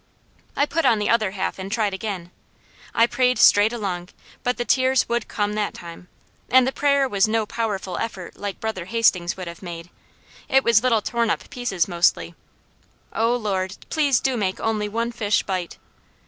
[0.55, 2.31] I put on the other half and tried again.
[2.95, 4.09] I prayed straight along,
[4.43, 6.07] but the tears would come that time,
[6.49, 9.91] and the prayer was no powerful effort like Brother Hastings would have made;
[10.49, 12.33] it was little torn up pieces mostly:
[13.13, 15.77] "O Lord, please do make only one fish bite!"